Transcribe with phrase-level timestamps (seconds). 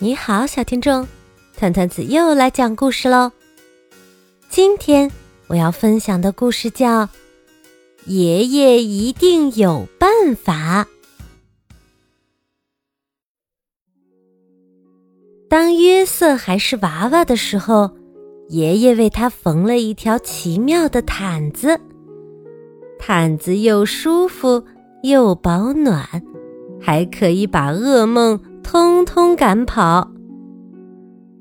[0.00, 1.08] 你好，小听众，
[1.56, 3.32] 团团子又来讲故事喽。
[4.48, 5.10] 今天
[5.48, 7.06] 我要分享的故事叫
[8.06, 10.84] 《爷爷一定有办法》。
[15.48, 17.90] 当约瑟还是娃娃的时候，
[18.50, 21.80] 爷爷为他缝了一条奇妙的毯子，
[23.00, 24.64] 毯子又舒服
[25.02, 26.22] 又保暖，
[26.80, 28.38] 还可以把噩梦。
[28.70, 30.10] 通通赶跑。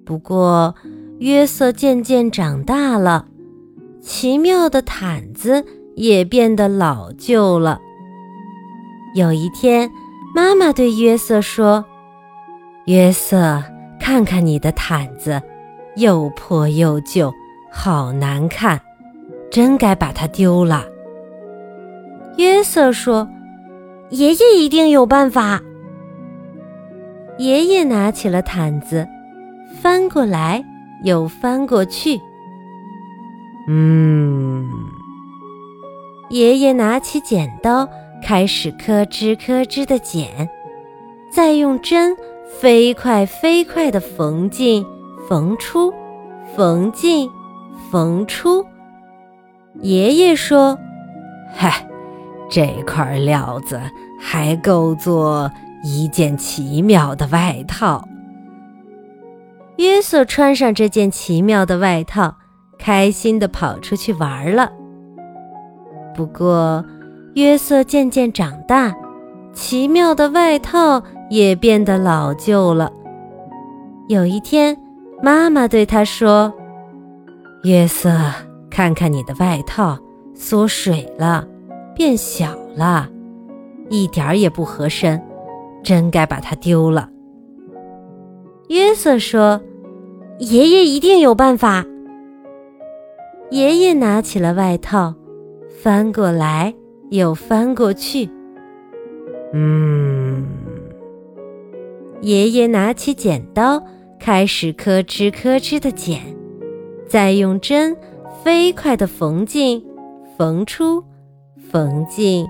[0.06, 0.74] 不过，
[1.20, 3.26] 约瑟渐渐长大了，
[4.00, 5.66] 奇妙的毯子
[5.98, 7.82] 也变得老旧了。
[9.14, 9.92] 有一天，
[10.34, 11.84] 妈妈对约瑟说
[12.88, 13.62] ：“约瑟，
[14.00, 15.42] 看看你的毯子，
[15.98, 17.34] 又破又旧，
[17.70, 18.80] 好难看，
[19.52, 20.86] 真该把它丢了。”
[22.40, 23.28] 约瑟说
[24.12, 25.62] ：“爷爷一定有办法。”
[27.38, 29.08] 爷爷拿起了毯子，
[29.80, 30.64] 翻过来
[31.04, 32.20] 又翻过去。
[33.68, 34.68] 嗯，
[36.30, 37.88] 爷爷拿起剪刀，
[38.24, 40.50] 开始咯吱咯吱的剪，
[41.32, 42.16] 再用针
[42.60, 44.84] 飞快飞快的缝进、
[45.30, 45.94] 缝出、
[46.56, 47.30] 缝进、
[47.92, 48.66] 缝出。
[49.82, 50.76] 爷爷说
[51.54, 51.88] ：“嗨，
[52.50, 53.80] 这块料子
[54.20, 55.52] 还够做。”
[55.84, 58.08] 一件奇妙的外套。
[59.78, 62.36] 约瑟穿上这件奇妙的外套，
[62.80, 64.72] 开心地跑出去玩了。
[66.16, 66.84] 不过，
[67.36, 68.96] 约瑟渐渐长大，
[69.54, 72.92] 奇妙的外套也变得老旧了。
[74.10, 74.76] 有一天，
[75.22, 76.52] 妈妈对他说
[77.64, 78.18] ：“约瑟，
[78.72, 80.00] 看看你的外套，
[80.34, 81.46] 缩水了，
[81.94, 83.08] 变小了，
[83.90, 85.22] 一点儿也不合身。”
[85.88, 87.10] 真该把它丢了。
[88.68, 89.62] 约瑟说
[90.38, 91.86] ：“爷爷一定有办法。”
[93.52, 95.16] 爷爷拿起了外套，
[95.82, 96.76] 翻过来
[97.10, 98.30] 又翻过去。
[99.54, 100.46] 嗯，
[102.20, 103.82] 爷爷拿起剪刀，
[104.20, 106.20] 开始咯吱咯吱的剪，
[107.08, 107.96] 再用针
[108.44, 109.82] 飞快的缝进、
[110.38, 111.02] 缝出、
[111.72, 112.46] 缝进、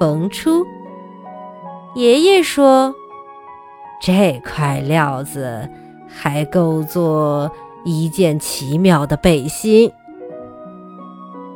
[0.00, 0.66] 缝出。
[1.94, 2.92] 爷爷说
[4.02, 5.68] ：“这块料子
[6.08, 7.50] 还够做
[7.84, 9.92] 一件奇妙的背心。”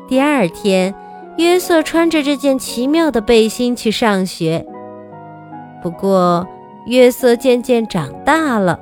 [0.06, 0.94] 第二天，
[1.38, 4.64] 约瑟穿着这件奇妙的背心去上学。
[5.82, 6.46] 不过，
[6.86, 8.78] 约瑟渐渐长大了，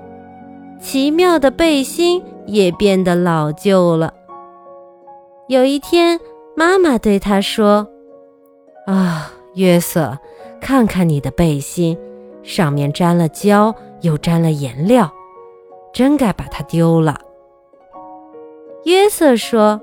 [0.78, 4.12] 奇妙的背心也变得老旧了。
[5.48, 6.20] 有一天，
[6.54, 7.88] 妈妈对他说
[8.86, 10.18] ：“啊，约瑟。”
[10.66, 11.96] 看看你的背心，
[12.42, 15.08] 上面沾了胶，又沾了颜料，
[15.92, 17.20] 真该把它丢了。
[18.82, 19.80] 约瑟说：“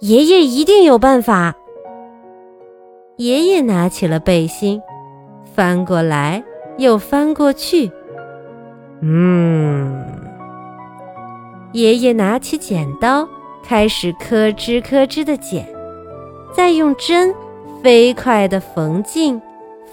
[0.00, 1.54] 爷爷一定有办法。”
[3.18, 4.80] 爷爷拿起了背心，
[5.54, 6.42] 翻过来
[6.78, 7.92] 又翻过去。
[9.02, 10.02] 嗯，
[11.72, 13.28] 爷爷拿起剪刀，
[13.62, 15.68] 开始咯吱咯吱的剪，
[16.54, 17.34] 再用针
[17.82, 19.38] 飞快地缝进。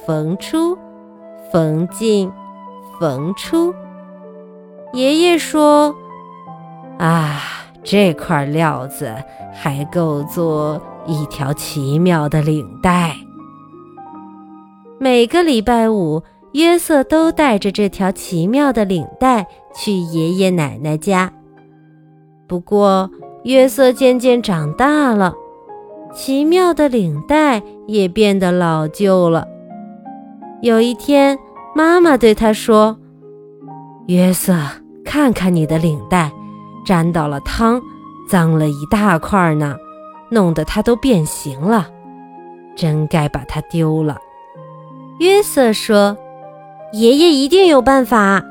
[0.05, 0.77] 缝出，
[1.51, 2.31] 缝进，
[2.99, 3.73] 缝出。
[4.91, 5.95] 爷爷说
[6.99, 7.39] ：“啊，
[7.83, 9.13] 这块料子
[9.53, 13.15] 还够做一条奇妙的领带。”
[14.99, 16.21] 每个礼拜五，
[16.51, 21.31] 约瑟都带着这条奇妙的领带去爷爷奶奶家。
[22.47, 23.09] 不过，
[23.43, 25.33] 约瑟渐渐长大了，
[26.13, 29.47] 奇妙的领带也变得老旧了。
[30.63, 31.37] 有一天，
[31.75, 32.97] 妈妈对他说
[34.07, 34.55] ：“约瑟，
[35.03, 36.31] 看看你的领带，
[36.85, 37.81] 沾到了汤，
[38.29, 39.75] 脏了一大块呢，
[40.31, 41.89] 弄得它都变形了，
[42.77, 44.17] 真该把它丢了。”
[45.19, 46.15] 约瑟说
[46.93, 48.41] ：“爷爷一定有办法。”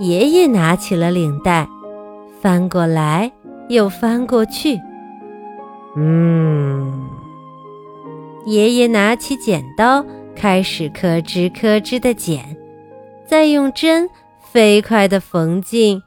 [0.00, 1.68] 爷爷拿起了领带，
[2.40, 3.30] 翻过来
[3.68, 4.76] 又翻过去。
[5.94, 7.08] 嗯，
[8.44, 10.04] 爷爷拿起剪刀。
[10.34, 12.56] 开始咯吱咯吱的剪，
[13.26, 14.08] 再用针
[14.40, 16.02] 飞快地缝进、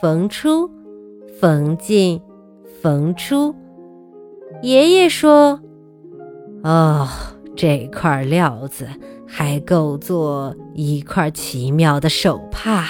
[0.00, 0.70] 缝出、
[1.40, 2.20] 缝进、
[2.82, 3.54] 缝出。
[4.62, 5.60] 爷爷说
[6.64, 7.08] ：“哦，
[7.54, 8.88] 这块料子
[9.26, 12.88] 还够做一块奇妙的手帕。”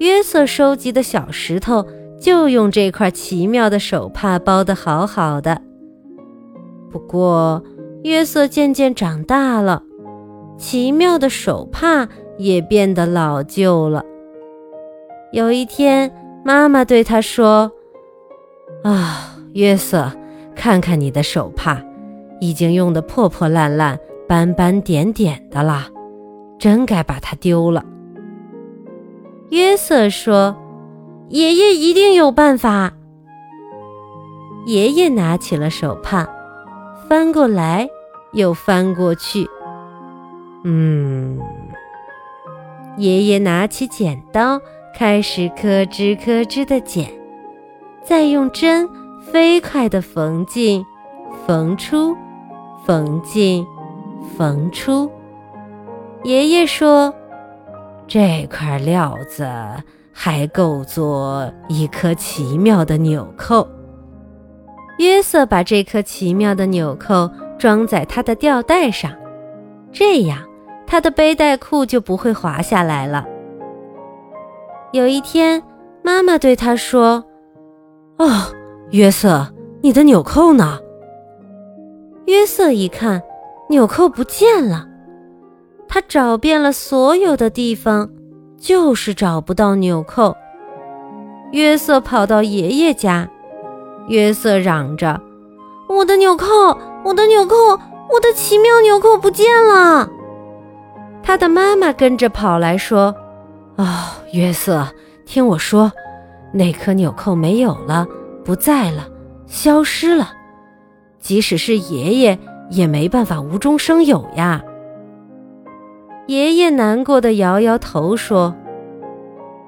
[0.00, 1.84] 约瑟收集的小石头
[2.20, 5.60] 就用这块奇妙的手帕包得好好的。
[6.90, 7.62] 不过，
[8.08, 9.82] 约瑟渐渐长大了，
[10.56, 12.08] 奇妙的手帕
[12.38, 14.02] 也变得老旧了。
[15.30, 16.10] 有一天，
[16.42, 17.70] 妈妈对他说
[18.82, 20.10] ：“啊，约瑟，
[20.56, 21.84] 看看你的手帕，
[22.40, 25.88] 已经用得破破烂烂、斑斑点点的了，
[26.58, 27.84] 真该把它丢了。”
[29.52, 30.56] 约瑟说
[31.28, 32.94] ：“爷爷一定有办法。”
[34.66, 36.26] 爷爷拿起了手帕，
[37.06, 37.86] 翻过来
[38.38, 39.46] 又翻过去。
[40.64, 41.38] 嗯，
[42.96, 44.58] 爷爷拿起剪刀。
[44.96, 47.08] 开始咯吱咯吱的剪，
[48.02, 48.88] 再用针
[49.20, 50.84] 飞快地缝进、
[51.46, 52.16] 缝出、
[52.84, 53.64] 缝进、
[54.36, 55.08] 缝出。
[56.24, 57.14] 爷爷说
[58.08, 59.46] ：“这块料子
[60.12, 63.68] 还够做一颗奇妙的纽扣。”
[64.98, 69.10] 约瑟把这颗奇妙的纽扣装在他的吊带上，
[69.92, 70.38] 这样
[70.86, 73.26] 他的背带裤就不会滑下来了。
[74.92, 75.62] 有一天，
[76.02, 77.24] 妈妈对他说
[78.18, 78.26] ：“哦，
[78.90, 79.46] 约瑟，
[79.82, 80.78] 你的纽扣呢？”
[82.26, 83.22] 约瑟一看，
[83.68, 84.86] 纽扣不见了。
[85.88, 88.10] 他找遍了所有的地方，
[88.58, 90.36] 就是找不到纽扣。
[91.52, 93.28] 约瑟跑到爷爷家，
[94.08, 95.18] 约瑟嚷着
[95.88, 96.46] ：“我的纽扣，
[97.04, 97.54] 我的纽扣，
[98.10, 100.08] 我的奇妙纽扣不见了！”
[101.22, 103.14] 他的妈妈跟着跑来说。
[103.76, 103.86] 哦，
[104.32, 104.88] 约瑟，
[105.24, 105.92] 听我说，
[106.52, 108.06] 那颗纽扣没有了，
[108.44, 109.06] 不在了，
[109.46, 110.32] 消失了。
[111.20, 112.38] 即使是爷爷，
[112.70, 114.62] 也没办法无中生有呀。
[116.26, 118.54] 爷爷难过的摇摇头说：“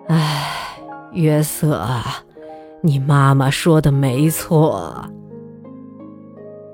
[0.09, 0.49] 哎，
[1.12, 1.87] 约瑟，
[2.81, 5.05] 你妈妈说的没错。”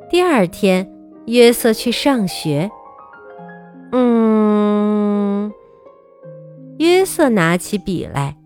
[0.08, 0.88] 第二天，
[1.26, 2.70] 约瑟去上学。
[3.92, 5.52] 嗯，
[6.78, 8.36] 约瑟拿起笔来，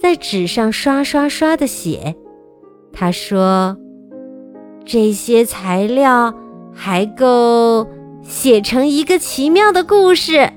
[0.00, 2.16] 在纸上刷刷刷的写。
[2.92, 3.76] 他说
[4.86, 6.34] ：“这些材料
[6.72, 7.86] 还够
[8.22, 10.50] 写成一个奇妙的故事。”